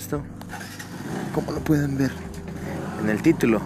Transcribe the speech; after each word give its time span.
Esto, 0.00 0.22
como 1.34 1.52
lo 1.52 1.60
pueden 1.60 1.98
ver 1.98 2.10
en 3.02 3.10
el 3.10 3.20
título, 3.20 3.60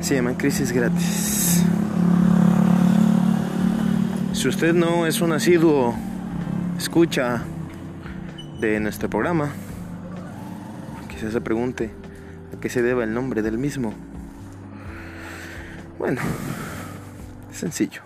se 0.00 0.14
llama 0.14 0.32
Crisis 0.38 0.72
Gratis. 0.72 1.62
Si 4.32 4.48
usted 4.48 4.72
no 4.72 5.06
es 5.06 5.20
un 5.20 5.32
asiduo 5.32 5.94
escucha 6.78 7.42
de 8.58 8.80
nuestro 8.80 9.10
programa, 9.10 9.50
quizás 11.10 11.34
se 11.34 11.40
pregunte 11.42 11.90
a 12.56 12.58
qué 12.58 12.70
se 12.70 12.80
deba 12.80 13.04
el 13.04 13.12
nombre 13.12 13.42
del 13.42 13.58
mismo. 13.58 13.92
Bueno, 15.98 16.22
es 17.52 17.58
sencillo. 17.58 18.00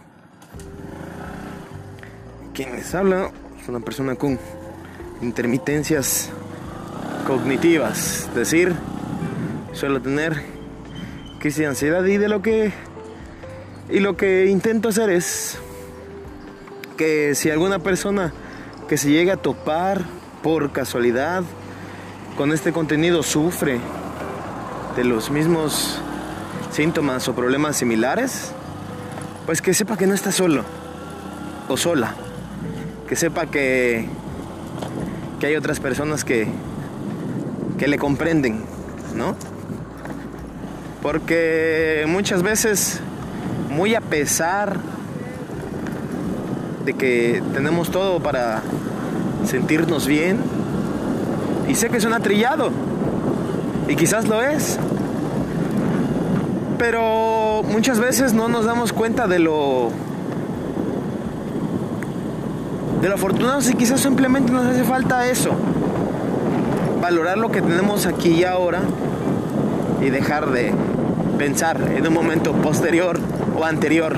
Quien 2.53 2.73
les 2.73 2.93
habla 2.93 3.31
es 3.63 3.69
una 3.69 3.79
persona 3.79 4.17
con 4.17 4.37
intermitencias 5.23 6.31
cognitivas, 7.31 8.29
decir, 8.35 8.75
suelo 9.73 10.03
tener 10.03 10.43
crisis 11.39 11.61
de 11.61 11.67
ansiedad 11.67 12.05
y 12.05 12.17
de 12.17 12.29
lo 12.29 12.43
que 12.43 12.73
y 13.89 14.01
lo 14.01 14.17
que 14.17 14.47
intento 14.47 14.89
hacer 14.89 15.11
es 15.11 15.57
que 16.97 17.37
si 17.37 17.49
alguna 17.49 17.79
persona 17.79 18.33
que 18.89 18.97
se 18.97 19.11
llega 19.11 19.35
a 19.35 19.37
topar 19.37 20.03
por 20.43 20.73
casualidad 20.73 21.45
con 22.37 22.51
este 22.51 22.73
contenido 22.73 23.23
sufre 23.23 23.79
de 24.97 25.05
los 25.05 25.31
mismos 25.31 26.01
síntomas 26.73 27.29
o 27.29 27.35
problemas 27.37 27.77
similares, 27.77 28.51
pues 29.47 29.63
que 29.63 29.73
sepa 29.73 29.97
que 29.97 30.09
no 30.09 30.15
está 30.15 30.33
solo 30.33 30.65
o 31.69 31.77
sola, 31.77 32.13
que 33.09 33.15
sepa 33.15 33.47
que, 33.47 34.09
que 35.39 35.47
hay 35.47 35.55
otras 35.55 35.79
personas 35.79 36.25
que, 36.25 36.49
que 37.81 37.89
le 37.89 37.97
comprenden, 37.97 38.61
¿no? 39.17 39.35
Porque 41.01 42.05
muchas 42.07 42.43
veces, 42.43 43.01
muy 43.71 43.95
a 43.95 44.03
pesar 44.03 44.77
de 46.85 46.93
que 46.93 47.43
tenemos 47.55 47.91
todo 47.91 48.21
para 48.21 48.61
sentirnos 49.47 50.07
bien, 50.07 50.37
y 51.69 51.75
sé 51.75 51.89
que 51.89 52.01
suena 52.01 52.21
trillado, 52.21 52.71
y 53.89 53.97
quizás 53.97 54.29
lo 54.29 54.43
es, 54.43 54.79
pero 56.77 57.63
muchas 57.63 57.99
veces 57.99 58.35
no 58.35 58.49
nos 58.49 58.67
damos 58.67 58.93
cuenta 58.93 59.27
de 59.27 59.39
lo 59.39 59.91
de 63.01 63.09
lo 63.09 63.15
afortunados 63.15 63.71
y 63.71 63.75
quizás 63.75 64.01
simplemente 64.01 64.53
nos 64.53 64.67
hace 64.67 64.85
falta 64.85 65.27
eso. 65.27 65.53
Valorar 67.11 67.39
lo 67.39 67.51
que 67.51 67.61
tenemos 67.61 68.07
aquí 68.07 68.29
y 68.35 68.45
ahora 68.45 68.83
y 70.01 70.11
dejar 70.11 70.53
de 70.53 70.73
pensar 71.39 71.77
en 71.93 72.07
un 72.07 72.15
momento 72.15 72.53
posterior 72.53 73.19
o 73.59 73.65
anterior, 73.65 74.17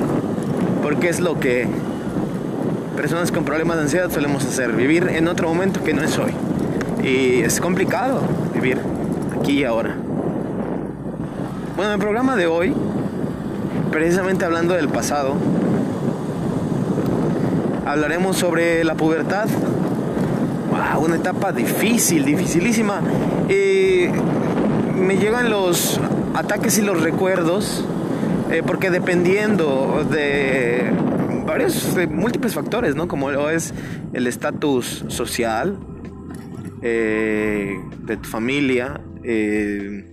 porque 0.82 1.08
es 1.08 1.18
lo 1.18 1.40
que 1.40 1.66
personas 2.94 3.32
con 3.32 3.46
problemas 3.46 3.78
de 3.78 3.84
ansiedad 3.84 4.10
solemos 4.10 4.44
hacer, 4.44 4.72
vivir 4.72 5.08
en 5.08 5.26
otro 5.26 5.48
momento 5.48 5.82
que 5.82 5.94
no 5.94 6.02
es 6.02 6.18
hoy. 6.18 6.32
Y 7.02 7.40
es 7.40 7.62
complicado 7.62 8.20
vivir 8.52 8.78
aquí 9.40 9.60
y 9.60 9.64
ahora. 9.64 9.96
Bueno, 11.78 11.94
el 11.94 11.98
programa 11.98 12.36
de 12.36 12.46
hoy, 12.46 12.74
precisamente 13.90 14.44
hablando 14.44 14.74
del 14.74 14.90
pasado, 14.90 15.36
hablaremos 17.86 18.36
sobre 18.36 18.84
la 18.84 18.96
pubertad. 18.96 19.48
Una 21.00 21.16
etapa 21.16 21.52
difícil, 21.52 22.24
dificilísima. 22.24 23.00
me 24.98 25.16
llegan 25.16 25.50
los 25.50 26.00
ataques 26.34 26.78
y 26.78 26.82
los 26.82 27.02
recuerdos, 27.02 27.84
eh, 28.50 28.62
porque 28.64 28.90
dependiendo 28.90 30.06
de 30.10 30.92
varios, 31.46 31.96
múltiples 32.10 32.54
factores, 32.54 32.94
¿no? 32.94 33.08
Como 33.08 33.30
es 33.50 33.74
el 34.12 34.26
estatus 34.26 35.04
social 35.08 35.78
eh, 36.82 37.78
de 38.04 38.16
tu 38.16 38.28
familia, 38.28 39.00
eh, 39.24 40.04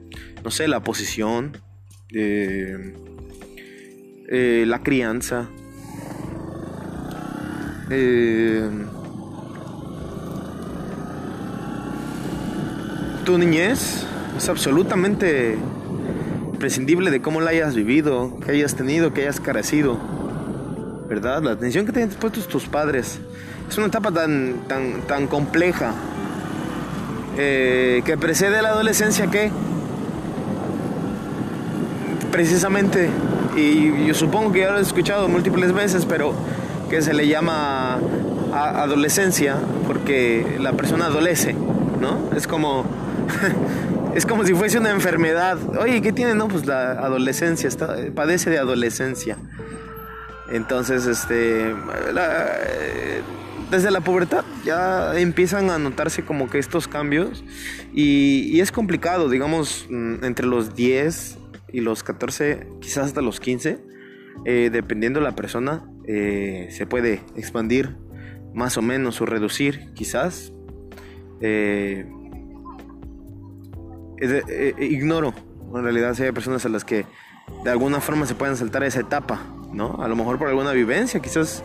no 0.43 0.51
sé, 0.51 0.67
la 0.67 0.83
posición, 0.83 1.57
la 4.31 4.83
crianza, 4.83 5.49
eh, 7.91 8.69
tu 13.29 13.37
niñez 13.37 14.05
es 14.35 14.49
absolutamente 14.49 15.55
prescindible 16.57 17.11
de 17.11 17.21
cómo 17.21 17.41
la 17.41 17.51
hayas 17.51 17.75
vivido, 17.75 18.35
que 18.43 18.53
hayas 18.53 18.73
tenido, 18.73 19.13
que 19.13 19.21
hayas 19.21 19.39
carecido. 19.39 19.99
¿Verdad? 21.07 21.43
La 21.43 21.51
atención 21.51 21.85
que 21.85 21.91
tienen 21.91 22.09
puestos 22.09 22.47
tus 22.47 22.65
padres. 22.65 23.19
Es 23.69 23.77
una 23.77 23.85
etapa 23.85 24.11
tan, 24.11 24.63
tan, 24.67 25.01
tan 25.01 25.27
compleja 25.27 25.93
eh, 27.37 28.01
que 28.03 28.17
precede 28.17 28.63
la 28.63 28.69
adolescencia 28.69 29.27
que 29.27 29.51
precisamente, 32.31 33.11
y 33.55 34.07
yo 34.07 34.15
supongo 34.15 34.51
que 34.51 34.61
ya 34.61 34.71
lo 34.71 34.79
he 34.79 34.81
escuchado 34.81 35.29
múltiples 35.29 35.71
veces, 35.71 36.07
pero 36.07 36.33
que 36.89 37.03
se 37.03 37.13
le 37.13 37.27
llama 37.27 37.99
adolescencia 38.51 39.57
porque 39.85 40.57
la 40.59 40.73
persona 40.73 41.05
adolece, 41.05 41.53
¿no? 41.53 42.35
Es 42.35 42.47
como 42.47 42.97
es 44.15 44.25
como 44.25 44.45
si 44.45 44.53
fuese 44.53 44.79
una 44.79 44.91
enfermedad. 44.91 45.57
Oye, 45.79 46.01
¿qué 46.01 46.11
tiene? 46.11 46.35
No, 46.35 46.47
pues 46.47 46.65
la 46.65 46.91
adolescencia, 46.91 47.67
está, 47.67 47.95
padece 48.13 48.49
de 48.49 48.59
adolescencia. 48.59 49.37
Entonces, 50.51 51.05
este, 51.05 51.75
desde 53.69 53.91
la 53.91 54.01
pubertad 54.01 54.43
ya 54.65 55.17
empiezan 55.19 55.69
a 55.69 55.77
notarse 55.77 56.23
como 56.23 56.49
que 56.49 56.57
estos 56.57 56.87
cambios 56.87 57.43
y, 57.93 58.49
y, 58.51 58.61
es 58.61 58.71
complicado, 58.71 59.29
digamos, 59.29 59.85
mm, 59.89 60.23
entre 60.23 60.47
los 60.47 60.75
10 60.75 61.37
y 61.71 61.81
los 61.81 62.03
14, 62.03 62.67
quizás 62.81 63.05
hasta 63.05 63.21
los 63.21 63.39
15, 63.39 63.79
eh, 64.45 64.69
dependiendo 64.71 65.19
de 65.19 65.25
la 65.25 65.35
persona, 65.35 65.83
eh, 66.07 66.67
se 66.71 66.85
puede 66.85 67.21
expandir 67.35 67.95
más 68.53 68.77
o 68.77 68.81
menos 68.81 69.21
o 69.21 69.25
reducir, 69.25 69.91
quizás. 69.93 70.53
Eh, 71.41 72.05
ignoro, 74.79 75.33
en 75.73 75.83
realidad, 75.83 76.13
si 76.13 76.23
hay 76.23 76.31
personas 76.31 76.65
a 76.65 76.69
las 76.69 76.83
que 76.83 77.05
de 77.63 77.71
alguna 77.71 77.99
forma 77.99 78.25
se 78.25 78.35
pueden 78.35 78.55
saltar 78.55 78.83
esa 78.83 78.99
etapa, 78.99 79.39
¿no? 79.71 80.01
A 80.01 80.07
lo 80.07 80.15
mejor 80.15 80.37
por 80.37 80.47
alguna 80.47 80.71
vivencia, 80.71 81.19
quizás 81.19 81.63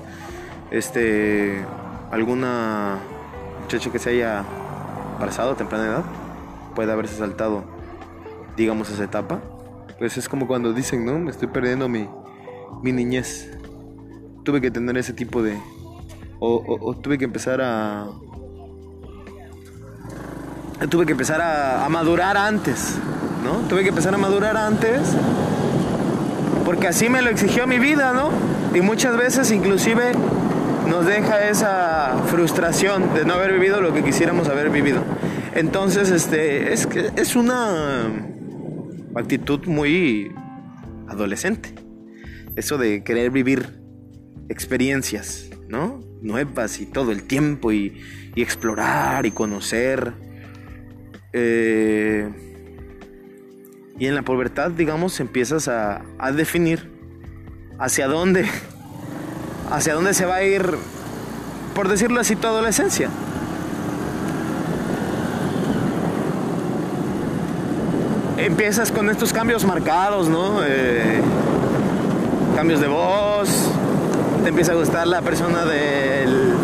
este 0.70 1.64
alguna 2.10 2.98
muchacha 3.60 3.90
que 3.90 3.98
se 3.98 4.10
haya 4.10 4.44
embarazado 5.14 5.52
a 5.52 5.56
temprana 5.56 5.86
edad 5.86 6.04
puede 6.74 6.92
haberse 6.92 7.16
saltado, 7.16 7.64
digamos, 8.56 8.90
esa 8.90 9.04
etapa. 9.04 9.40
Pues 9.98 10.16
es 10.16 10.28
como 10.28 10.46
cuando 10.46 10.72
dicen, 10.72 11.04
¿no? 11.04 11.18
Me 11.18 11.30
estoy 11.30 11.48
perdiendo 11.48 11.88
mi, 11.88 12.08
mi 12.82 12.92
niñez. 12.92 13.50
Tuve 14.44 14.60
que 14.60 14.70
tener 14.70 14.96
ese 14.98 15.12
tipo 15.12 15.42
de... 15.42 15.56
O, 16.40 16.94
tuve 17.00 17.16
que 17.16 17.24
empezar 17.24 17.60
a... 17.62 18.06
Tuve 20.90 21.06
que 21.06 21.12
empezar 21.12 21.40
a, 21.40 21.88
madurar 21.88 22.36
antes, 22.36 22.96
¿no? 23.42 23.66
Tuve 23.68 23.82
que 23.82 23.90
empezar 23.90 24.14
a 24.14 24.18
madurar 24.18 24.56
antes 24.56 25.00
porque 26.64 26.88
así 26.88 27.08
me 27.08 27.22
lo 27.22 27.30
exigió 27.30 27.66
mi 27.66 27.78
vida, 27.78 28.12
¿no? 28.12 28.30
Y 28.76 28.80
muchas 28.80 29.16
veces 29.16 29.50
inclusive 29.50 30.12
nos 30.88 31.06
deja 31.06 31.48
esa 31.48 32.22
frustración 32.26 33.14
de 33.14 33.24
no 33.24 33.34
haber 33.34 33.52
vivido 33.52 33.80
lo 33.80 33.94
que 33.94 34.02
quisiéramos 34.02 34.48
haber 34.48 34.70
vivido. 34.70 35.02
Entonces, 35.54 36.10
este, 36.10 36.72
es, 36.72 36.88
es 37.16 37.36
una 37.36 38.06
actitud 39.14 39.66
muy 39.66 40.32
adolescente 41.08 41.84
eso 42.56 42.78
de 42.78 43.02
querer 43.02 43.30
vivir 43.30 43.80
experiencias, 44.48 45.50
¿no? 45.68 46.00
Nuevas 46.22 46.80
y 46.80 46.86
todo 46.86 47.12
el 47.12 47.24
tiempo 47.24 47.72
y, 47.72 48.00
explorar 48.36 49.26
y 49.26 49.30
conocer. 49.30 50.12
Eh, 51.36 52.28
y 53.98 54.06
en 54.06 54.14
la 54.14 54.22
pubertad, 54.22 54.70
digamos, 54.70 55.18
empiezas 55.18 55.66
a, 55.66 56.02
a 56.16 56.30
definir 56.30 56.88
hacia 57.78 58.06
dónde, 58.06 58.46
hacia 59.70 59.94
dónde 59.94 60.14
se 60.14 60.26
va 60.26 60.36
a 60.36 60.44
ir, 60.44 60.64
por 61.74 61.88
decirlo 61.88 62.20
así, 62.20 62.36
tu 62.36 62.46
adolescencia. 62.46 63.10
Empiezas 68.36 68.92
con 68.92 69.10
estos 69.10 69.32
cambios 69.32 69.64
marcados, 69.64 70.28
¿no? 70.28 70.62
Eh, 70.64 71.20
cambios 72.54 72.80
de 72.80 72.86
voz, 72.86 73.70
te 74.44 74.50
empieza 74.50 74.70
a 74.72 74.74
gustar 74.76 75.08
la 75.08 75.20
persona 75.22 75.64
del 75.64 76.54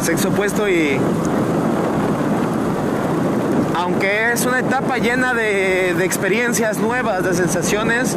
sexo 0.00 0.28
opuesto 0.30 0.66
y 0.66 0.98
aunque 3.74 4.32
es 4.32 4.46
una 4.46 4.60
etapa 4.60 4.98
llena 4.98 5.34
de, 5.34 5.90
experiencias 6.04 6.78
nuevas, 6.78 7.24
de 7.24 7.34
sensaciones, 7.34 8.16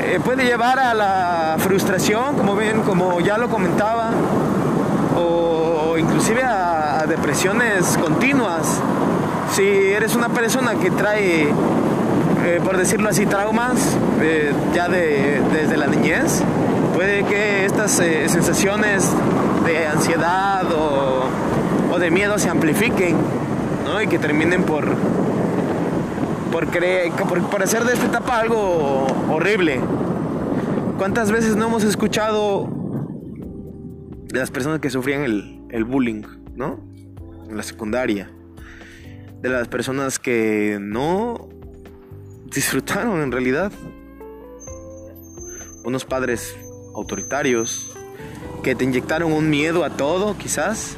eh, 0.00 0.20
puede 0.22 0.44
llevar 0.44 0.78
a 0.78 0.94
la 0.94 1.56
frustración, 1.58 2.36
como 2.36 2.54
ven, 2.54 2.82
como 2.82 3.20
ya 3.20 3.38
lo 3.38 3.48
comentaba, 3.48 4.10
o, 5.16 5.96
inclusive 5.96 6.42
a, 6.44 7.04
depresiones 7.08 7.96
continuas. 7.98 8.80
Si 9.54 9.62
eres 9.62 10.14
una 10.14 10.28
persona 10.28 10.74
que 10.74 10.90
trae, 10.90 11.44
eh, 12.44 12.60
por 12.62 12.76
decirlo 12.76 13.08
así, 13.08 13.24
traumas 13.24 13.96
eh, 14.20 14.52
ya 14.74 14.88
desde 14.88 15.76
la 15.76 15.86
niñez, 15.86 16.42
puede 16.94 17.24
que 17.24 17.64
estas 17.64 17.92
sensaciones 17.92 19.10
de 19.64 19.86
ansiedad 19.86 20.64
o 20.70 21.98
de 21.98 22.10
miedo 22.10 22.38
se 22.38 22.50
amplifiquen 22.50 23.16
y 24.02 24.06
que 24.06 24.18
terminen 24.18 24.64
por, 24.64 24.86
por, 26.52 26.68
creer, 26.68 27.10
por, 27.12 27.62
hacer 27.62 27.84
de 27.84 27.94
esta 27.94 28.06
etapa 28.06 28.38
algo 28.38 29.06
horrible. 29.30 29.80
¿Cuántas 30.98 31.32
veces 31.32 31.56
no 31.56 31.66
hemos 31.66 31.84
escuchado 31.84 32.68
de 34.26 34.38
las 34.38 34.50
personas 34.50 34.80
que 34.80 34.90
sufrían 34.90 35.22
el, 35.22 35.62
el 35.70 35.84
bullying, 35.84 36.22
¿no? 36.54 36.78
En 37.48 37.56
la 37.56 37.62
secundaria. 37.62 38.30
De 39.40 39.48
las 39.48 39.68
personas 39.68 40.18
que 40.18 40.78
no 40.80 41.48
disfrutaron 42.52 43.22
en 43.22 43.32
realidad. 43.32 43.72
Unos 45.84 46.04
padres 46.04 46.56
autoritarios 46.94 47.90
que 48.62 48.74
te 48.74 48.84
inyectaron 48.84 49.32
un 49.32 49.48
miedo 49.48 49.84
a 49.84 49.90
todo, 49.90 50.36
quizás. 50.36 50.96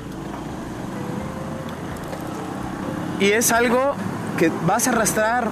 Y 3.20 3.32
es 3.32 3.52
algo 3.52 3.94
que 4.38 4.50
vas 4.66 4.88
a 4.88 4.92
arrastrar 4.92 5.48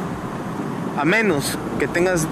a 0.97 1.05
menos 1.05 1.59
que 1.79 1.87
tengas 1.87 2.26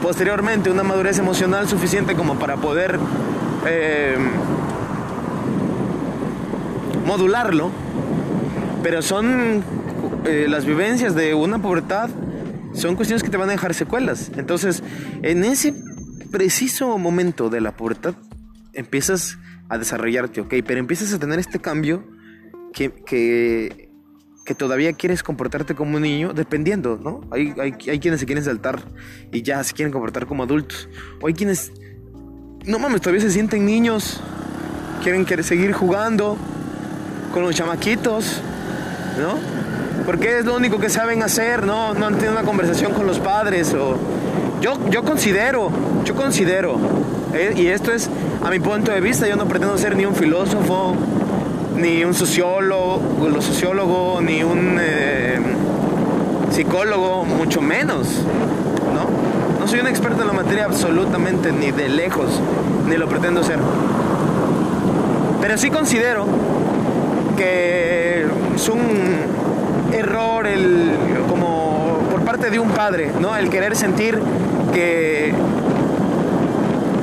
posteriormente 0.00 0.70
una 0.70 0.84
madurez 0.84 1.18
emocional 1.18 1.68
suficiente 1.68 2.14
como 2.14 2.38
para 2.38 2.56
poder 2.56 2.98
eh, 3.66 4.16
modularlo. 7.04 7.72
Pero 8.84 9.02
son 9.02 9.64
eh, 10.24 10.46
las 10.48 10.64
vivencias 10.64 11.16
de 11.16 11.34
una 11.34 11.58
pubertad, 11.58 12.08
son 12.72 12.94
cuestiones 12.94 13.24
que 13.24 13.30
te 13.30 13.36
van 13.36 13.48
a 13.48 13.52
dejar 13.52 13.74
secuelas. 13.74 14.30
Entonces, 14.36 14.84
en 15.22 15.42
ese 15.42 15.74
preciso 16.30 16.96
momento 16.98 17.50
de 17.50 17.60
la 17.60 17.72
pubertad, 17.72 18.14
empiezas 18.72 19.38
a 19.68 19.76
desarrollarte, 19.76 20.40
ok, 20.40 20.54
pero 20.64 20.78
empiezas 20.78 21.12
a 21.12 21.18
tener 21.18 21.40
este 21.40 21.58
cambio 21.58 22.04
que, 22.72 22.92
que 22.92 23.87
que 24.48 24.54
todavía 24.54 24.94
quieres 24.94 25.22
comportarte 25.22 25.74
como 25.74 25.96
un 25.96 26.02
niño, 26.02 26.32
dependiendo, 26.32 26.98
¿no? 27.04 27.20
Hay, 27.30 27.52
hay, 27.60 27.74
hay, 27.86 28.00
quienes 28.00 28.18
se 28.18 28.24
quieren 28.24 28.42
saltar 28.42 28.80
y 29.30 29.42
ya 29.42 29.62
se 29.62 29.74
quieren 29.74 29.92
comportar 29.92 30.24
como 30.24 30.42
adultos. 30.42 30.88
O 31.20 31.26
hay 31.26 31.34
quienes, 31.34 31.70
no 32.64 32.78
mames, 32.78 33.02
todavía 33.02 33.20
se 33.20 33.30
sienten 33.30 33.66
niños, 33.66 34.22
quieren, 35.02 35.26
quieren 35.26 35.44
seguir 35.44 35.72
jugando 35.72 36.38
con 37.34 37.42
los 37.42 37.54
chamaquitos, 37.54 38.40
¿no? 39.20 39.34
Porque 40.06 40.38
es 40.38 40.46
lo 40.46 40.56
único 40.56 40.78
que 40.78 40.88
saben 40.88 41.22
hacer, 41.22 41.66
¿no? 41.66 41.92
No 41.92 42.06
han 42.06 42.14
tenido 42.14 42.32
una 42.32 42.44
conversación 42.44 42.94
con 42.94 43.06
los 43.06 43.18
padres 43.18 43.74
o... 43.74 43.98
Yo, 44.62 44.88
yo 44.88 45.04
considero, 45.04 45.70
yo 46.04 46.14
considero, 46.14 46.80
eh, 47.34 47.52
y 47.54 47.66
esto 47.66 47.92
es 47.92 48.08
a 48.42 48.48
mi 48.48 48.60
punto 48.60 48.92
de 48.92 49.00
vista, 49.02 49.28
yo 49.28 49.36
no 49.36 49.46
pretendo 49.46 49.76
ser 49.76 49.94
ni 49.94 50.06
un 50.06 50.14
filósofo, 50.14 50.96
ni 51.78 52.04
un 52.04 52.14
sociólogo, 52.14 53.28
los 53.28 53.44
sociólogo, 53.44 54.20
ni 54.20 54.42
un 54.42 54.78
eh, 54.80 55.38
psicólogo, 56.50 57.24
mucho 57.24 57.60
menos, 57.60 58.22
¿no? 58.94 59.60
No 59.60 59.68
soy 59.68 59.80
un 59.80 59.86
experto 59.86 60.22
en 60.22 60.28
la 60.28 60.32
materia 60.32 60.64
absolutamente, 60.64 61.52
ni 61.52 61.70
de 61.70 61.88
lejos, 61.88 62.40
ni 62.88 62.96
lo 62.96 63.08
pretendo 63.08 63.42
ser. 63.44 63.58
Pero 65.40 65.56
sí 65.56 65.70
considero 65.70 66.26
que 67.36 68.26
es 68.54 68.68
un 68.68 68.80
error 69.92 70.46
el, 70.46 70.90
como 71.28 72.00
por 72.10 72.22
parte 72.22 72.50
de 72.50 72.58
un 72.58 72.70
padre, 72.70 73.12
¿no? 73.20 73.36
El 73.36 73.50
querer 73.50 73.76
sentir 73.76 74.18
que 74.72 75.32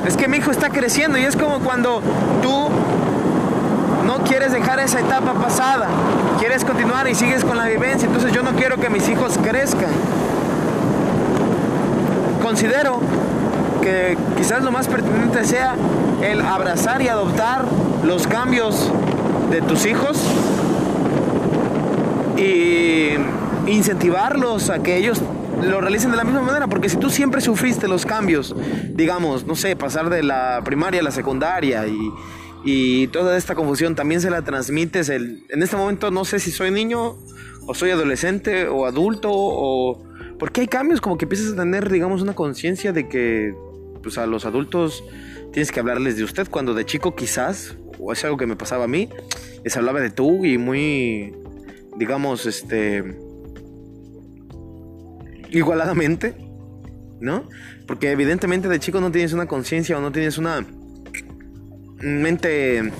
es 0.06 0.16
que 0.16 0.28
mi 0.28 0.36
hijo 0.36 0.50
está 0.50 0.68
creciendo 0.70 1.18
y 1.18 1.22
es 1.22 1.34
como 1.34 1.60
cuando 1.60 2.00
tú 2.42 2.68
no 4.06 4.18
quieres 4.24 4.52
dejar 4.52 4.78
esa 4.80 5.00
etapa 5.00 5.34
pasada, 5.34 5.88
quieres 6.38 6.64
continuar 6.64 7.08
y 7.08 7.14
sigues 7.14 7.44
con 7.44 7.56
la 7.56 7.66
vivencia, 7.66 8.06
entonces 8.06 8.32
yo 8.32 8.42
no 8.42 8.52
quiero 8.52 8.76
que 8.76 8.88
mis 8.88 9.08
hijos 9.08 9.38
crezcan. 9.42 9.90
Considero 12.42 13.00
que 13.82 14.16
quizás 14.36 14.62
lo 14.62 14.70
más 14.70 14.86
pertinente 14.86 15.44
sea 15.44 15.74
el 16.22 16.40
abrazar 16.40 17.02
y 17.02 17.08
adoptar 17.08 17.64
los 18.04 18.26
cambios 18.26 18.90
de 19.50 19.60
tus 19.62 19.86
hijos 19.86 20.18
y 22.36 23.10
incentivarlos 23.66 24.70
a 24.70 24.80
que 24.80 24.96
ellos 24.96 25.20
lo 25.62 25.80
realicen 25.80 26.10
de 26.10 26.16
la 26.16 26.24
misma 26.24 26.42
manera, 26.42 26.66
porque 26.66 26.88
si 26.88 26.96
tú 26.96 27.10
siempre 27.10 27.40
sufriste 27.40 27.88
los 27.88 28.04
cambios, 28.04 28.54
digamos, 28.90 29.46
no 29.46 29.56
sé, 29.56 29.74
pasar 29.74 30.10
de 30.10 30.22
la 30.22 30.60
primaria 30.64 31.00
a 31.00 31.02
la 31.02 31.10
secundaria 31.10 31.86
y, 31.86 32.12
y 32.68 33.06
toda 33.06 33.36
esta 33.36 33.54
confusión 33.54 33.94
también 33.94 34.20
se 34.20 34.28
la 34.28 34.42
transmites. 34.42 35.08
El, 35.08 35.44
en 35.50 35.62
este 35.62 35.76
momento 35.76 36.10
no 36.10 36.24
sé 36.24 36.40
si 36.40 36.50
soy 36.50 36.72
niño 36.72 37.16
o 37.64 37.74
soy 37.74 37.90
adolescente 37.90 38.66
o 38.66 38.86
adulto 38.86 39.30
o... 39.32 40.04
Porque 40.36 40.62
hay 40.62 40.66
cambios 40.66 41.00
como 41.00 41.16
que 41.16 41.26
empiezas 41.26 41.52
a 41.52 41.56
tener, 41.56 41.88
digamos, 41.88 42.22
una 42.22 42.34
conciencia 42.34 42.92
de 42.92 43.08
que 43.08 43.54
pues 44.02 44.18
a 44.18 44.26
los 44.26 44.46
adultos 44.46 45.04
tienes 45.52 45.70
que 45.70 45.78
hablarles 45.78 46.16
de 46.16 46.24
usted 46.24 46.48
cuando 46.50 46.74
de 46.74 46.84
chico 46.84 47.14
quizás, 47.14 47.76
o 48.00 48.12
es 48.12 48.24
algo 48.24 48.36
que 48.36 48.46
me 48.46 48.56
pasaba 48.56 48.84
a 48.84 48.88
mí, 48.88 49.10
les 49.62 49.76
hablaba 49.76 50.00
de 50.00 50.10
tú 50.10 50.44
y 50.44 50.58
muy, 50.58 51.32
digamos, 51.96 52.46
este, 52.46 53.16
igualadamente, 55.50 56.34
¿no? 57.20 57.48
Porque 57.86 58.10
evidentemente 58.10 58.68
de 58.68 58.80
chico 58.80 59.00
no 59.00 59.12
tienes 59.12 59.32
una 59.32 59.46
conciencia 59.46 59.96
o 59.96 60.00
no 60.00 60.10
tienes 60.10 60.36
una 60.36 60.66
mente 62.00 62.92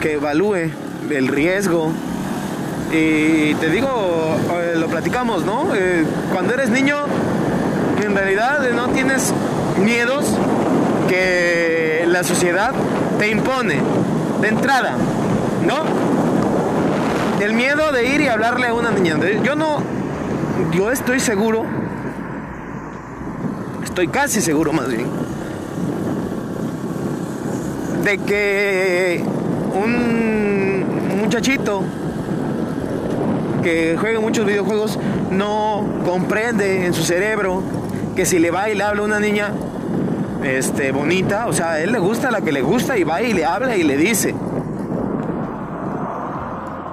que 0.00 0.14
evalúe 0.14 0.70
el 1.10 1.28
riesgo. 1.28 1.92
Y 2.92 3.54
te 3.54 3.68
digo, 3.70 4.36
eh, 4.52 4.74
lo 4.76 4.86
platicamos, 4.88 5.44
¿no? 5.44 5.74
Eh, 5.74 6.04
cuando 6.32 6.54
eres 6.54 6.70
niño, 6.70 6.96
en 8.02 8.14
realidad 8.16 8.60
no 8.74 8.88
tienes 8.88 9.34
miedos 9.84 10.24
que 11.08 12.04
la 12.08 12.24
sociedad 12.24 12.72
te 13.18 13.28
impone 13.28 13.80
de 14.40 14.48
entrada, 14.48 14.96
¿no? 15.66 15.84
El 17.44 17.52
miedo 17.52 17.92
de 17.92 18.06
ir 18.06 18.20
y 18.22 18.28
hablarle 18.28 18.68
a 18.68 18.74
una 18.74 18.90
niña. 18.90 19.16
Yo 19.42 19.54
no, 19.54 19.82
yo 20.72 20.90
estoy 20.90 21.20
seguro, 21.20 21.64
estoy 23.84 24.08
casi 24.08 24.40
seguro 24.40 24.72
más 24.72 24.88
bien, 24.88 25.06
de 28.04 28.18
que 28.18 29.22
un 29.74 31.18
muchachito 31.20 31.82
que 33.62 33.96
juega 33.98 34.20
muchos 34.20 34.46
videojuegos 34.46 34.98
no 35.30 35.84
comprende 36.04 36.86
en 36.86 36.94
su 36.94 37.02
cerebro 37.02 37.62
que 38.16 38.24
si 38.24 38.38
le 38.38 38.50
va 38.50 38.70
y 38.70 38.74
le 38.74 38.84
habla 38.84 39.02
una 39.02 39.20
niña 39.20 39.52
este, 40.42 40.92
bonita, 40.92 41.46
o 41.46 41.52
sea, 41.52 41.72
a 41.72 41.80
él 41.80 41.92
le 41.92 41.98
gusta 41.98 42.30
la 42.30 42.40
que 42.40 42.52
le 42.52 42.62
gusta 42.62 42.96
y 42.96 43.04
va 43.04 43.22
y 43.22 43.32
le 43.32 43.44
habla 43.44 43.76
y 43.76 43.82
le 43.82 43.96
dice. 43.96 44.34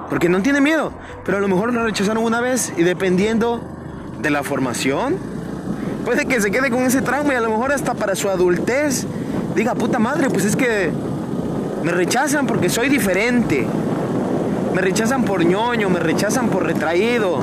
Porque 0.08 0.28
no 0.28 0.40
tiene 0.42 0.60
miedo, 0.60 0.92
pero 1.24 1.38
a 1.38 1.40
lo 1.40 1.48
mejor 1.48 1.72
lo 1.72 1.84
rechazaron 1.84 2.22
una 2.22 2.40
vez 2.40 2.72
y 2.76 2.82
dependiendo 2.82 3.60
de 4.20 4.30
la 4.30 4.42
formación, 4.42 5.16
puede 6.04 6.26
que 6.26 6.40
se 6.40 6.50
quede 6.50 6.70
con 6.70 6.82
ese 6.82 7.02
trauma 7.02 7.32
y 7.32 7.36
a 7.36 7.40
lo 7.40 7.50
mejor 7.50 7.72
hasta 7.72 7.94
para 7.94 8.14
su 8.14 8.28
adultez 8.28 9.06
diga, 9.56 9.74
puta 9.74 9.98
madre, 9.98 10.28
pues 10.28 10.44
es 10.44 10.54
que 10.54 10.90
me 11.82 11.90
rechazan 11.90 12.46
porque 12.46 12.68
soy 12.68 12.88
diferente. 12.88 13.66
Me 14.74 14.82
rechazan 14.82 15.24
por 15.24 15.44
ñoño, 15.44 15.88
me 15.88 15.98
rechazan 15.98 16.48
por 16.48 16.64
retraído. 16.64 17.40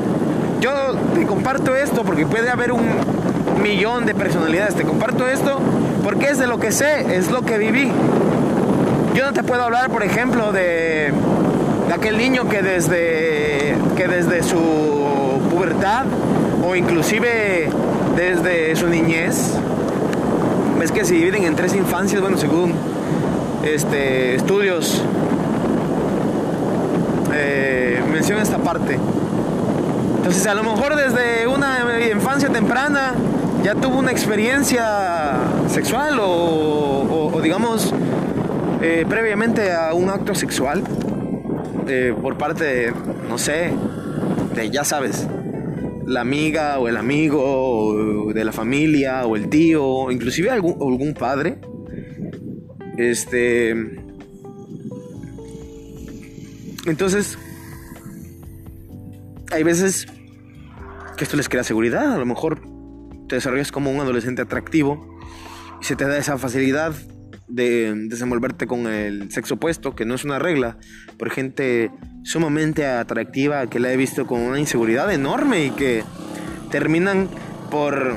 Yo 0.62 0.72
te 1.16 1.26
comparto 1.26 1.76
esto 1.76 2.04
porque 2.04 2.26
puede 2.28 2.52
haber 2.52 2.72
un 2.72 2.86
millón 3.62 4.06
de 4.06 4.14
personalidades. 4.14 4.76
Te 4.76 4.84
comparto 4.84 5.28
esto 5.28 5.60
porque 6.04 6.30
es 6.30 6.38
de 6.38 6.46
lo 6.46 6.60
que 6.60 6.72
sé, 6.72 7.18
es 7.18 7.32
lo 7.32 7.42
que 7.42 7.58
viví. 7.58 7.92
Yo 9.16 9.26
no 9.26 9.34
te 9.34 9.44
puedo 9.44 9.64
hablar, 9.64 9.90
por 9.90 10.04
ejemplo, 10.04 10.52
de, 10.52 11.12
aquel 11.94 12.18
niño 12.18 12.48
que 12.48 12.62
desde, 12.62 13.76
que 13.96 14.08
desde 14.08 14.44
su 14.44 15.40
pubertad 15.50 16.06
o 16.64 16.76
inclusive 16.76 17.70
desde 18.16 18.76
su 18.76 18.88
niñez 18.88 19.58
es 20.84 20.92
que 20.92 21.06
se 21.06 21.14
dividen 21.14 21.46
en 21.46 21.56
tres 21.56 21.74
infancias, 21.76 22.22
bueno, 22.22 22.38
según 22.38 22.74
este, 23.64 24.36
estudios 24.36 25.02
eh, 27.34 28.02
menciona 28.12 28.42
esta 28.42 28.58
parte. 28.58 29.00
Entonces 30.18 30.46
a 30.46 30.54
lo 30.54 30.64
mejor 30.64 30.96
desde 30.96 31.48
una 31.48 31.80
infancia 32.12 32.50
temprana 32.50 33.14
ya 33.64 33.76
tuvo 33.76 34.00
una 34.00 34.12
experiencia 34.12 35.38
sexual 35.70 36.20
o, 36.22 37.40
digamos 37.42 37.94
eh, 38.82 39.06
previamente 39.08 39.72
a 39.72 39.94
un 39.94 40.10
acto 40.10 40.36
sexual 40.36 40.84
eh, 41.88 42.14
por 42.22 42.38
parte 42.38 42.64
de, 42.64 42.94
no 43.30 43.38
sé, 43.38 43.74
de 44.54 44.70
ya 44.70 44.84
sabes, 44.84 45.28
la 46.06 46.22
amiga 46.22 46.80
o 46.80 46.90
el 46.90 46.98
amigo 46.98 47.42
de 48.32 48.46
la 48.46 48.52
familia 48.52 49.26
o 49.26 49.36
el 49.36 49.50
tío, 49.50 50.12
inclusive 50.12 50.50
algún, 50.50 50.74
algún 50.74 51.14
padre. 51.14 51.60
Este. 52.98 53.72
Entonces, 56.86 57.38
hay 59.52 59.64
veces 59.64 60.08
que 61.18 61.24
esto 61.24 61.38
les 61.38 61.50
crea 61.50 61.64
seguridad. 61.64 62.14
A 62.14 62.18
lo 62.18 62.26
mejor 62.26 62.62
te 63.28 63.36
desarrollas 63.36 63.72
como 63.72 63.92
un 63.92 64.00
adolescente 64.00 64.42
atractivo 64.42 65.20
y 65.82 65.86
se 65.86 65.96
te 65.96 66.06
da 66.06 66.18
esa 66.18 66.38
facilidad 66.38 66.94
de 67.48 67.94
desenvolverte 68.08 68.68
con 68.68 68.88
el 68.88 69.32
sexo 69.32 69.56
opuesto, 69.56 69.96
que 69.96 70.06
no 70.06 70.16
es 70.16 70.24
una 70.24 70.40
regla, 70.40 70.78
por 71.18 71.30
gente 71.30 71.92
sumamente 72.24 72.86
atractiva 72.86 73.68
que 73.68 73.80
la 73.80 73.92
he 73.92 73.98
visto 73.98 74.26
con 74.26 74.42
una 74.42 74.60
inseguridad 74.60 75.14
enorme 75.14 75.66
y 75.66 75.70
que 75.72 76.04
terminan 76.72 77.30
por 77.74 78.14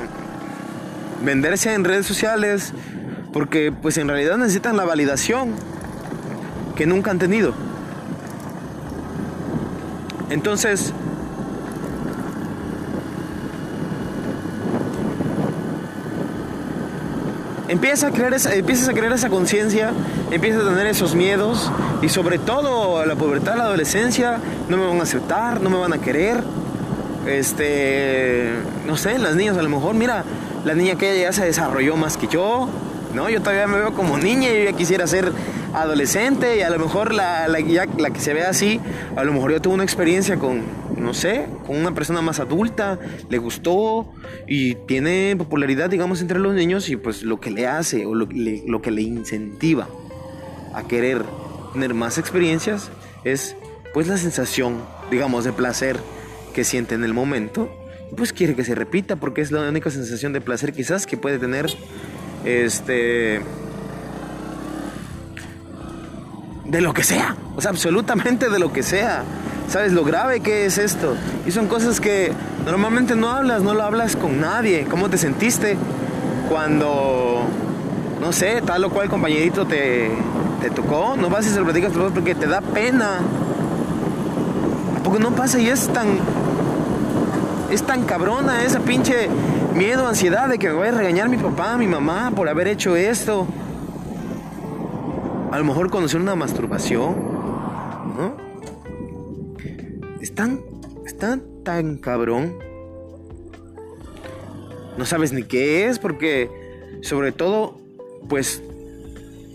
venderse 1.24 1.72
en 1.72 1.82
redes 1.82 2.04
sociales 2.04 2.74
porque 3.32 3.72
pues 3.72 3.96
en 3.96 4.06
realidad 4.06 4.36
necesitan 4.36 4.76
la 4.76 4.84
validación 4.84 5.54
que 6.74 6.84
nunca 6.84 7.10
han 7.10 7.18
tenido. 7.18 7.54
Entonces, 10.28 10.92
empieza 17.68 18.08
a 18.08 18.10
crear 18.10 18.34
esa, 18.34 18.54
empiezas 18.54 18.90
a 18.90 18.92
crear 18.92 19.14
esa 19.14 19.30
conciencia, 19.30 19.92
empiezas 20.30 20.66
a 20.66 20.68
tener 20.68 20.86
esos 20.86 21.14
miedos 21.14 21.72
y 22.02 22.10
sobre 22.10 22.38
todo 22.38 23.06
la 23.06 23.14
pubertad, 23.14 23.56
la 23.56 23.64
adolescencia, 23.64 24.38
no 24.68 24.76
me 24.76 24.86
van 24.86 25.00
a 25.00 25.04
aceptar, 25.04 25.62
no 25.62 25.70
me 25.70 25.78
van 25.78 25.94
a 25.94 25.98
querer. 25.98 26.44
Este, 27.26 28.52
no 28.86 28.96
sé, 28.96 29.18
las 29.18 29.34
niñas 29.34 29.56
a 29.58 29.62
lo 29.62 29.68
mejor, 29.68 29.94
mira, 29.94 30.24
la 30.64 30.74
niña 30.74 30.96
que 30.96 31.20
ya 31.20 31.32
se 31.32 31.44
desarrolló 31.44 31.96
más 31.96 32.16
que 32.16 32.28
yo, 32.28 32.68
¿no? 33.14 33.28
Yo 33.28 33.40
todavía 33.40 33.66
me 33.66 33.78
veo 33.78 33.94
como 33.94 34.16
niña 34.18 34.50
y 34.50 34.58
yo 34.58 34.70
ya 34.70 34.76
quisiera 34.76 35.06
ser 35.06 35.32
adolescente 35.74 36.56
y 36.56 36.62
a 36.62 36.70
lo 36.70 36.78
mejor 36.78 37.12
la, 37.12 37.48
la, 37.48 37.58
la 37.98 38.10
que 38.10 38.20
se 38.20 38.32
ve 38.32 38.44
así, 38.44 38.80
a 39.16 39.24
lo 39.24 39.32
mejor 39.32 39.52
yo 39.52 39.60
tuve 39.60 39.74
una 39.74 39.84
experiencia 39.84 40.38
con, 40.38 40.62
no 40.96 41.14
sé, 41.14 41.46
con 41.66 41.76
una 41.76 41.92
persona 41.92 42.22
más 42.22 42.40
adulta, 42.40 42.98
le 43.28 43.38
gustó 43.38 44.06
y 44.46 44.74
tiene 44.74 45.34
popularidad, 45.36 45.90
digamos, 45.90 46.20
entre 46.20 46.38
los 46.38 46.54
niños 46.54 46.88
y 46.88 46.96
pues 46.96 47.22
lo 47.22 47.40
que 47.40 47.50
le 47.50 47.66
hace 47.66 48.06
o 48.06 48.14
lo, 48.14 48.28
lo 48.30 48.82
que 48.82 48.90
le 48.90 49.02
incentiva 49.02 49.88
a 50.74 50.84
querer 50.84 51.22
tener 51.72 51.94
más 51.94 52.18
experiencias 52.18 52.90
es 53.24 53.56
pues 53.92 54.06
la 54.08 54.16
sensación, 54.16 54.82
digamos, 55.10 55.44
de 55.44 55.52
placer 55.52 55.98
que 56.56 56.64
siente 56.64 56.94
en 56.94 57.04
el 57.04 57.12
momento, 57.12 57.68
pues 58.16 58.32
quiere 58.32 58.56
que 58.56 58.64
se 58.64 58.74
repita 58.74 59.16
porque 59.16 59.42
es 59.42 59.52
la 59.52 59.68
única 59.68 59.90
sensación 59.90 60.32
de 60.32 60.40
placer 60.40 60.72
quizás 60.72 61.06
que 61.06 61.18
puede 61.18 61.38
tener 61.38 61.66
este 62.46 63.42
de 66.64 66.80
lo 66.80 66.94
que 66.94 67.04
sea, 67.04 67.36
o 67.56 67.60
sea, 67.60 67.72
absolutamente 67.72 68.48
de 68.48 68.58
lo 68.58 68.72
que 68.72 68.82
sea. 68.82 69.22
¿Sabes 69.68 69.92
lo 69.92 70.02
grave 70.02 70.40
que 70.40 70.64
es 70.64 70.78
esto? 70.78 71.14
Y 71.46 71.50
son 71.50 71.66
cosas 71.66 72.00
que 72.00 72.32
normalmente 72.64 73.16
no 73.16 73.28
hablas, 73.28 73.62
no 73.62 73.74
lo 73.74 73.82
hablas 73.82 74.16
con 74.16 74.40
nadie. 74.40 74.86
¿Cómo 74.90 75.10
te 75.10 75.18
sentiste 75.18 75.76
cuando, 76.48 77.42
no 78.18 78.32
sé, 78.32 78.62
tal 78.64 78.82
o 78.84 78.90
cual 78.90 79.10
compañerito 79.10 79.66
te, 79.66 80.10
te 80.62 80.70
tocó? 80.70 81.16
No 81.18 81.28
vas 81.28 81.46
y 81.46 81.50
se 81.50 81.58
lo 81.58 81.64
platicas 81.64 81.92
porque 81.92 82.34
te 82.34 82.46
da 82.46 82.62
pena. 82.62 83.18
¿A 84.96 85.02
poco 85.02 85.18
no 85.18 85.32
pasa 85.34 85.60
y 85.60 85.68
es 85.68 85.88
tan, 85.88 86.18
es 87.70 87.82
tan 87.82 88.04
cabrona 88.04 88.64
esa 88.64 88.80
pinche 88.80 89.28
miedo, 89.74 90.06
ansiedad 90.06 90.48
de 90.48 90.58
que 90.58 90.68
me 90.68 90.74
vaya 90.74 90.92
a 90.92 90.96
regañar 90.98 91.28
mi 91.28 91.36
papá, 91.36 91.76
mi 91.76 91.86
mamá 91.86 92.32
por 92.34 92.48
haber 92.48 92.68
hecho 92.68 92.96
esto? 92.96 93.46
A 95.50 95.58
lo 95.58 95.64
mejor 95.64 95.90
conocer 95.90 96.20
una 96.20 96.34
masturbación, 96.34 97.14
¿no? 98.16 98.46
tan, 100.36 100.60
está 101.04 101.40
tan 101.64 101.96
cabrón. 101.96 102.54
No 104.96 105.04
sabes 105.04 105.32
ni 105.32 105.42
qué 105.42 105.88
es 105.88 105.98
porque 105.98 106.50
sobre 107.02 107.32
todo, 107.32 107.78
pues 108.28 108.62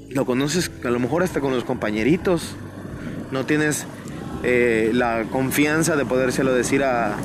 lo 0.10 0.26
conoces 0.26 0.70
a 0.84 0.90
lo 0.90 1.00
mejor 1.00 1.24
hasta 1.24 1.40
con 1.40 1.54
los 1.54 1.64
compañeritos. 1.64 2.56
No 3.32 3.46
tienes 3.46 3.86
eh, 4.44 4.92
la 4.94 5.24
confianza 5.32 5.96
de 5.96 6.04
podérselo 6.04 6.54
decir 6.54 6.84
a, 6.84 7.16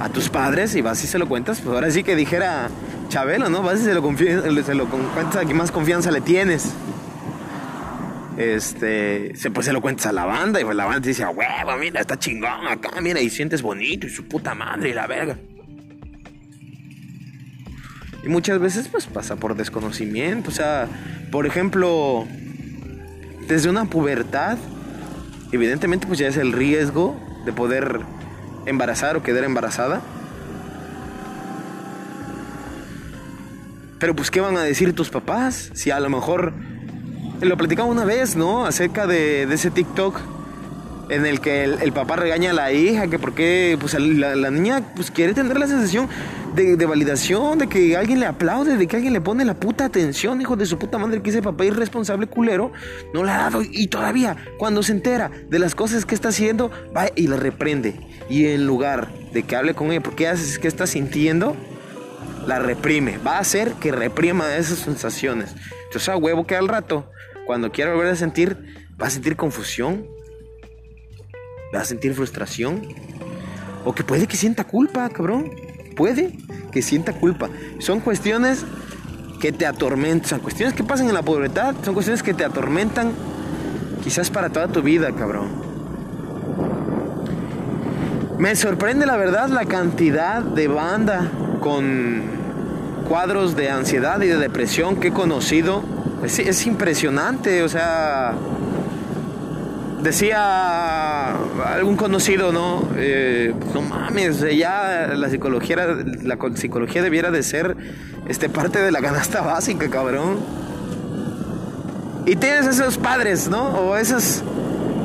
a, 0.00 0.08
tus 0.08 0.28
padres 0.28 0.74
y 0.74 0.82
vas 0.82 1.02
y 1.04 1.06
se 1.06 1.18
lo 1.18 1.28
cuentas. 1.28 1.60
Pues 1.60 1.74
ahora 1.74 1.90
sí 1.90 2.02
que 2.02 2.16
dijera 2.16 2.68
Chabelo, 3.08 3.48
¿no? 3.48 3.62
Vas 3.62 3.80
y 3.80 3.84
se 3.84 3.94
lo, 3.94 4.02
se 4.16 4.74
lo 4.74 4.86
cuentas 4.86 5.36
a 5.36 5.44
quien 5.44 5.56
más 5.56 5.70
confianza 5.70 6.10
le 6.10 6.20
tienes 6.20 6.72
este, 8.38 9.32
pues 9.52 9.66
se 9.66 9.72
lo 9.72 9.80
cuentas 9.80 10.06
a 10.06 10.12
la 10.12 10.24
banda 10.24 10.60
y 10.60 10.64
pues 10.64 10.76
la 10.76 10.84
banda 10.84 11.00
te 11.00 11.08
dice, 11.08 11.24
a 11.24 11.30
huevo, 11.30 11.76
mira, 11.78 12.00
está 12.00 12.18
chingón 12.18 12.68
acá, 12.68 13.00
mira, 13.00 13.20
y 13.20 13.30
sientes 13.30 13.62
bonito 13.62 14.06
y 14.06 14.10
su 14.10 14.24
puta 14.26 14.54
madre 14.54 14.90
y 14.90 14.94
la 14.94 15.08
verga. 15.08 15.36
Y 18.22 18.28
muchas 18.28 18.60
veces 18.60 18.88
pues 18.88 19.06
pasa 19.06 19.36
por 19.36 19.56
desconocimiento, 19.56 20.50
o 20.50 20.52
sea, 20.52 20.88
por 21.32 21.46
ejemplo, 21.46 22.28
desde 23.48 23.70
una 23.70 23.86
pubertad, 23.86 24.56
evidentemente 25.50 26.06
pues 26.06 26.20
ya 26.20 26.28
es 26.28 26.36
el 26.36 26.52
riesgo 26.52 27.20
de 27.44 27.52
poder 27.52 28.00
embarazar 28.68 29.16
o 29.16 29.22
quedar 29.22 29.44
embarazada. 29.44 30.00
Pero 33.98 34.14
pues, 34.14 34.30
¿qué 34.30 34.40
van 34.40 34.56
a 34.56 34.62
decir 34.62 34.94
tus 34.94 35.10
papás? 35.10 35.70
Si 35.74 35.90
a 35.90 35.98
lo 35.98 36.08
mejor 36.08 36.52
lo 37.40 37.56
platicaba 37.56 37.88
una 37.88 38.04
vez, 38.04 38.36
¿no? 38.36 38.64
Acerca 38.64 39.06
de, 39.06 39.42
ese 39.42 39.70
TikTok 39.70 40.20
en 41.08 41.26
el 41.26 41.40
que 41.40 41.64
el, 41.64 41.92
papá 41.92 42.16
regaña 42.16 42.50
a 42.50 42.54
la 42.54 42.72
hija, 42.72 43.08
que 43.08 43.18
porque 43.18 43.76
pues, 43.80 43.94
la, 43.98 44.50
niña 44.50 44.82
pues, 44.94 45.10
quiere 45.10 45.34
tener 45.34 45.58
la 45.58 45.66
sensación 45.66 46.08
de, 46.58 46.86
validación, 46.86 47.58
de 47.58 47.68
que 47.68 47.96
alguien 47.96 48.20
le 48.20 48.26
aplaude, 48.26 48.76
de 48.76 48.86
que 48.86 48.96
alguien 48.96 49.12
le 49.12 49.20
pone 49.20 49.44
la 49.44 49.54
puta 49.54 49.84
atención, 49.84 50.40
hijo 50.40 50.56
de 50.56 50.66
su 50.66 50.78
puta 50.78 50.98
madre, 50.98 51.22
que 51.22 51.30
ese 51.30 51.42
papá 51.42 51.64
irresponsable 51.64 52.26
culero 52.26 52.72
no 53.14 53.24
le 53.24 53.30
ha 53.30 53.38
dado. 53.38 53.62
Y 53.62 53.86
todavía, 53.86 54.36
cuando 54.58 54.82
se 54.82 54.92
entera 54.92 55.30
de 55.48 55.58
las 55.58 55.74
cosas 55.74 56.04
que 56.04 56.14
está 56.14 56.28
haciendo, 56.28 56.70
va 56.96 57.06
y 57.14 57.26
la 57.28 57.36
reprende. 57.36 58.00
Y 58.28 58.46
en 58.46 58.66
lugar 58.66 59.08
de 59.32 59.42
que 59.42 59.56
hable 59.56 59.74
con 59.74 59.90
ella, 59.90 60.02
¿por 60.02 60.14
qué 60.14 60.28
haces? 60.28 60.58
¿Qué 60.58 60.68
está 60.68 60.86
sintiendo? 60.86 61.56
La 62.46 62.58
reprime. 62.58 63.18
Va 63.18 63.36
a 63.36 63.40
hacer 63.40 63.72
que 63.74 63.92
reprima 63.92 64.56
esas 64.56 64.78
sensaciones. 64.78 65.54
Entonces, 65.86 66.08
a 66.08 66.16
huevo 66.16 66.46
que 66.46 66.56
al 66.56 66.68
rato 66.68 67.10
cuando 67.48 67.72
quiera 67.72 67.94
volver 67.94 68.12
a 68.12 68.14
sentir, 68.14 68.58
va 69.00 69.06
a 69.06 69.10
sentir 69.10 69.34
confusión, 69.34 70.06
va 71.74 71.80
a 71.80 71.84
sentir 71.86 72.12
frustración, 72.12 72.82
o 73.86 73.94
que 73.94 74.04
puede 74.04 74.26
que 74.26 74.36
sienta 74.36 74.64
culpa, 74.64 75.08
cabrón. 75.08 75.50
Puede 75.98 76.38
que 76.70 76.80
sienta 76.80 77.12
culpa. 77.12 77.50
Son 77.80 77.98
cuestiones 77.98 78.64
que 79.40 79.50
te 79.50 79.66
atormentan, 79.66 80.28
son 80.28 80.38
cuestiones 80.38 80.74
que 80.74 80.84
pasan 80.84 81.08
en 81.08 81.14
la 81.14 81.22
pubertad, 81.22 81.74
son 81.82 81.92
cuestiones 81.92 82.22
que 82.22 82.34
te 82.34 82.44
atormentan 82.44 83.10
quizás 84.02 84.30
para 84.30 84.50
toda 84.50 84.68
tu 84.68 84.80
vida, 84.80 85.10
cabrón. 85.12 85.48
Me 88.38 88.54
sorprende 88.54 89.06
la 89.06 89.16
verdad 89.16 89.48
la 89.48 89.64
cantidad 89.64 90.40
de 90.40 90.68
banda 90.68 91.28
con 91.60 92.22
cuadros 93.08 93.56
de 93.56 93.68
ansiedad 93.68 94.20
y 94.22 94.28
de 94.28 94.36
depresión 94.36 95.00
que 95.00 95.08
he 95.08 95.12
conocido 95.12 95.82
es, 96.22 96.66
impresionante, 96.66 97.64
o 97.64 97.68
sea, 97.68 98.34
decía 100.02 101.34
algún 101.74 101.96
conocido, 101.96 102.52
¿no? 102.52 102.88
Eh, 102.96 103.54
no 103.74 103.82
mames, 103.82 104.40
ya 104.56 105.08
la 105.14 105.28
psicología, 105.28 105.76
la 106.22 106.38
psicología 106.54 107.02
debiera 107.02 107.30
de 107.30 107.42
ser 107.42 107.76
este, 108.28 108.48
parte 108.48 108.80
de 108.80 108.90
la 108.90 109.00
canasta 109.00 109.40
básica, 109.42 109.88
cabrón. 109.88 110.38
Y 112.26 112.36
tienes 112.36 112.66
esos 112.66 112.98
padres, 112.98 113.48
¿no? 113.48 113.68
O 113.68 113.96
esas 113.96 114.42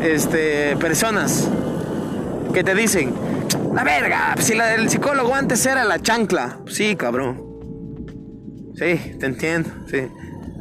este, 0.01 0.75
personas 0.77 1.47
que 2.53 2.63
te 2.63 2.75
dicen, 2.75 3.13
la 3.73 3.83
verga, 3.83 4.35
si 4.39 4.53
la, 4.55 4.75
el 4.75 4.89
psicólogo 4.89 5.33
antes 5.33 5.65
era 5.65 5.85
la 5.85 5.99
chancla. 5.99 6.59
Sí, 6.67 6.95
cabrón. 6.95 7.41
Sí, 8.75 9.15
te 9.19 9.25
entiendo, 9.25 9.69
sí. 9.89 10.07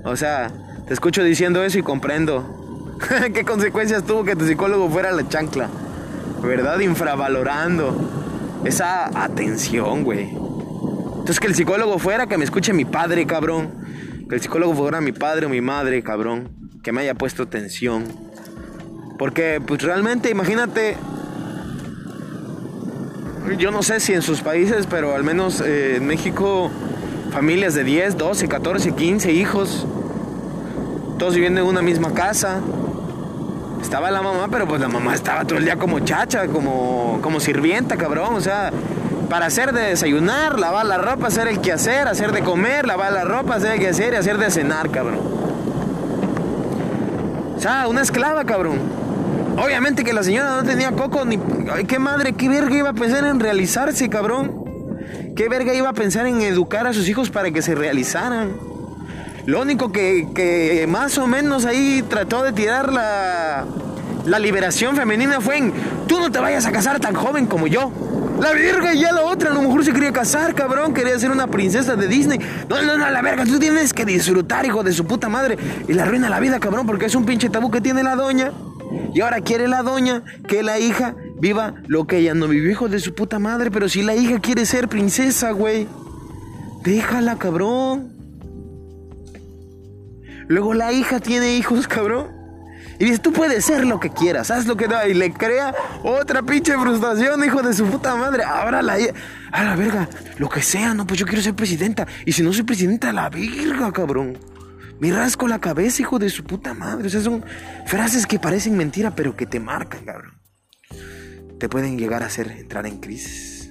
O 0.04 0.16
sea, 0.16 0.52
te 0.86 0.94
escucho 0.94 1.24
diciendo 1.24 1.64
eso 1.64 1.78
y 1.78 1.82
comprendo. 1.82 2.61
¿Qué 3.34 3.44
consecuencias 3.44 4.04
tuvo 4.04 4.24
que 4.24 4.36
tu 4.36 4.46
psicólogo 4.46 4.88
fuera 4.88 5.12
la 5.12 5.28
chancla? 5.28 5.68
¿Verdad? 6.42 6.80
Infravalorando 6.80 7.94
esa 8.64 9.06
atención, 9.22 10.04
güey. 10.04 10.28
Entonces 10.28 11.40
que 11.40 11.46
el 11.46 11.54
psicólogo 11.54 11.98
fuera, 11.98 12.26
que 12.26 12.36
me 12.36 12.44
escuche 12.44 12.72
mi 12.72 12.84
padre, 12.84 13.26
cabrón. 13.26 13.70
Que 14.28 14.36
el 14.36 14.40
psicólogo 14.40 14.74
fuera 14.74 15.00
mi 15.00 15.12
padre 15.12 15.46
o 15.46 15.48
mi 15.48 15.60
madre, 15.60 16.02
cabrón. 16.02 16.50
Que 16.82 16.92
me 16.92 17.02
haya 17.02 17.14
puesto 17.14 17.44
atención. 17.44 18.04
Porque, 19.18 19.60
pues 19.64 19.82
realmente, 19.82 20.30
imagínate. 20.30 20.96
Yo 23.58 23.70
no 23.70 23.82
sé 23.82 24.00
si 24.00 24.12
en 24.14 24.22
sus 24.22 24.40
países, 24.40 24.86
pero 24.88 25.14
al 25.14 25.24
menos 25.24 25.60
eh, 25.60 25.96
en 25.96 26.06
México, 26.06 26.70
familias 27.32 27.74
de 27.74 27.84
10, 27.84 28.16
12, 28.16 28.48
14, 28.48 28.92
15 28.92 29.32
hijos. 29.32 29.86
Todos 31.18 31.34
viviendo 31.34 31.60
en 31.60 31.66
una 31.66 31.82
misma 31.82 32.12
casa. 32.14 32.60
Estaba 33.82 34.10
la 34.10 34.22
mamá, 34.22 34.48
pero 34.50 34.66
pues 34.66 34.80
la 34.80 34.88
mamá 34.88 35.14
estaba 35.14 35.44
todo 35.44 35.58
el 35.58 35.64
día 35.64 35.76
como 35.76 36.00
chacha, 36.00 36.46
como, 36.46 37.18
como 37.20 37.40
sirvienta, 37.40 37.96
cabrón. 37.96 38.34
O 38.34 38.40
sea, 38.40 38.72
para 39.28 39.46
hacer 39.46 39.72
de 39.72 39.82
desayunar, 39.82 40.58
lavar 40.58 40.86
la 40.86 40.98
ropa, 40.98 41.26
hacer 41.26 41.48
el 41.48 41.60
quehacer, 41.60 42.08
hacer 42.08 42.32
de 42.32 42.42
comer, 42.42 42.86
lavar 42.86 43.12
la 43.12 43.24
ropa, 43.24 43.56
hacer 43.56 43.72
el 43.72 43.80
quehacer 43.80 44.14
y 44.14 44.16
hacer 44.16 44.38
de 44.38 44.50
cenar, 44.50 44.90
cabrón. 44.90 45.20
O 47.56 47.60
sea, 47.60 47.86
una 47.88 48.00
esclava, 48.02 48.44
cabrón. 48.44 48.78
Obviamente 49.62 50.04
que 50.04 50.12
la 50.12 50.22
señora 50.22 50.56
no 50.56 50.64
tenía 50.64 50.92
coco 50.92 51.24
ni... 51.24 51.38
Ay, 51.70 51.84
qué 51.84 51.98
madre, 51.98 52.32
qué 52.32 52.48
verga 52.48 52.74
iba 52.74 52.90
a 52.90 52.94
pensar 52.94 53.24
en 53.24 53.40
realizarse, 53.40 54.08
cabrón. 54.08 54.64
Qué 55.36 55.48
verga 55.48 55.74
iba 55.74 55.88
a 55.88 55.92
pensar 55.92 56.26
en 56.26 56.40
educar 56.40 56.86
a 56.86 56.92
sus 56.92 57.08
hijos 57.08 57.30
para 57.30 57.50
que 57.50 57.62
se 57.62 57.74
realizaran. 57.74 58.71
Lo 59.46 59.60
único 59.60 59.90
que, 59.90 60.86
más 60.88 61.18
o 61.18 61.26
menos 61.26 61.64
ahí 61.64 62.04
trató 62.08 62.42
de 62.42 62.52
tirar 62.52 62.92
la, 62.92 63.64
la 64.24 64.38
liberación 64.38 64.96
femenina 64.96 65.40
fue 65.40 65.58
en, 65.58 65.72
tú 66.06 66.20
no 66.20 66.30
te 66.30 66.38
vayas 66.38 66.66
a 66.66 66.72
casar 66.72 67.00
tan 67.00 67.14
joven 67.14 67.46
como 67.46 67.66
yo. 67.66 67.90
La 68.40 68.52
verga 68.52 68.94
y 68.94 69.00
ya 69.00 69.12
la 69.12 69.22
otra, 69.22 69.50
a 69.50 69.54
lo 69.54 69.62
mejor 69.62 69.84
se 69.84 69.92
quería 69.92 70.12
casar, 70.12 70.54
cabrón, 70.54 70.94
quería 70.94 71.16
ser 71.18 71.30
una 71.30 71.46
princesa 71.46 71.94
de 71.96 72.08
Disney. 72.08 72.40
No, 72.68 72.82
no, 72.82 72.96
no, 72.96 73.08
la 73.08 73.22
verga, 73.22 73.44
tú 73.44 73.58
tienes 73.58 73.92
que 73.92 74.04
disfrutar, 74.04 74.66
hijo 74.66 74.82
de 74.82 74.92
su 74.92 75.06
puta 75.06 75.28
madre. 75.28 75.56
Y 75.86 75.92
la 75.92 76.02
arruina 76.04 76.28
la 76.28 76.40
vida, 76.40 76.58
cabrón, 76.58 76.86
porque 76.86 77.06
es 77.06 77.14
un 77.14 77.24
pinche 77.24 77.50
tabú 77.50 77.70
que 77.70 77.80
tiene 77.80 78.02
la 78.02 78.16
doña. 78.16 78.52
Y 79.14 79.20
ahora 79.20 79.40
quiere 79.40 79.68
la 79.68 79.82
doña 79.82 80.22
que 80.48 80.62
la 80.62 80.78
hija 80.78 81.14
viva 81.38 81.74
lo 81.86 82.06
que 82.06 82.18
ella 82.18 82.34
no 82.34 82.48
vivió, 82.48 82.70
hijo 82.70 82.88
de 82.88 82.98
su 82.98 83.14
puta 83.14 83.38
madre. 83.38 83.70
Pero 83.70 83.88
si 83.88 84.02
la 84.02 84.14
hija 84.14 84.40
quiere 84.40 84.66
ser 84.66 84.88
princesa, 84.88 85.52
güey, 85.52 85.86
déjala, 86.82 87.36
cabrón. 87.36 88.11
Luego 90.52 90.74
la 90.74 90.92
hija 90.92 91.18
tiene 91.18 91.56
hijos, 91.56 91.88
cabrón. 91.88 92.30
Y 92.98 93.06
dice, 93.06 93.18
tú 93.18 93.32
puedes 93.32 93.64
ser 93.64 93.86
lo 93.86 93.98
que 93.98 94.10
quieras, 94.10 94.50
haz 94.50 94.66
lo 94.66 94.76
que 94.76 94.86
da. 94.86 95.08
Y 95.08 95.14
le 95.14 95.32
crea 95.32 95.74
otra 96.02 96.42
pinche 96.42 96.76
frustración, 96.76 97.42
hijo 97.42 97.62
de 97.62 97.72
su 97.72 97.86
puta 97.86 98.14
madre. 98.16 98.44
Ahora 98.44 98.82
la 98.82 98.98
a 99.50 99.64
la 99.64 99.76
verga, 99.76 100.10
lo 100.36 100.50
que 100.50 100.60
sea, 100.60 100.92
no, 100.92 101.06
pues 101.06 101.18
yo 101.18 101.24
quiero 101.24 101.40
ser 101.40 101.54
presidenta. 101.54 102.06
Y 102.26 102.32
si 102.32 102.42
no 102.42 102.52
soy 102.52 102.64
presidenta, 102.64 103.14
la 103.14 103.30
verga, 103.30 103.90
cabrón. 103.92 104.36
Me 105.00 105.10
rasco 105.10 105.48
la 105.48 105.58
cabeza, 105.58 106.02
hijo 106.02 106.18
de 106.18 106.28
su 106.28 106.44
puta 106.44 106.74
madre. 106.74 107.06
O 107.06 107.10
sea, 107.10 107.22
son 107.22 107.42
frases 107.86 108.26
que 108.26 108.38
parecen 108.38 108.76
mentira, 108.76 109.14
pero 109.14 109.34
que 109.34 109.46
te 109.46 109.58
marcan, 109.58 110.04
cabrón. 110.04 110.38
Te 111.58 111.70
pueden 111.70 111.96
llegar 111.96 112.22
a 112.22 112.26
hacer 112.26 112.50
entrar 112.50 112.86
en 112.86 112.98
crisis. 113.00 113.70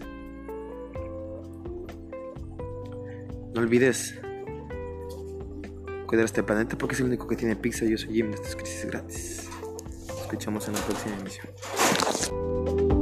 No 3.54 3.62
olvides 3.62 4.16
cuidar 6.12 6.26
este 6.26 6.44
planeta 6.44 6.78
porque 6.78 6.94
es 6.94 7.00
el 7.00 7.06
único 7.06 7.26
que 7.26 7.38
tiene 7.38 7.56
pizza. 7.56 7.86
Yo 7.86 7.98
soy 7.98 8.16
Jim 8.16 8.32
de 8.32 8.36
estas 8.36 8.58
crisis 8.58 8.86
gratis. 8.86 9.50
Nos 10.10 10.22
escuchamos 10.24 10.68
en 10.68 10.74
la 10.74 10.82
próxima 10.82 11.16
emisión. 11.18 13.01